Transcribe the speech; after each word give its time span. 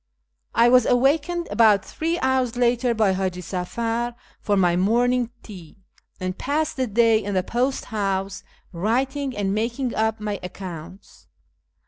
I 0.55 0.67
was 0.67 0.87
awakened 0.87 1.47
about 1.51 1.85
three 1.85 2.17
hours 2.21 2.55
later 2.57 2.95
by 2.95 3.13
Hiiji 3.13 3.43
Safar 3.43 4.15
for 4.39 4.57
my 4.57 4.75
morning 4.75 5.29
tea, 5.43 5.77
and 6.19 6.35
passed 6.35 6.75
the 6.75 6.87
day 6.87 7.23
in 7.23 7.35
the 7.35 7.43
post 7.43 7.85
house 7.85 8.41
writing 8.73 9.37
and 9.37 9.53
making 9.53 9.93
up 9.93 10.19
my 10.19 10.39
accounts. 10.41 11.27